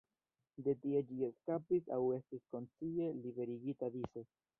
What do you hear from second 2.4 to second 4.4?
konscie liberigita dise.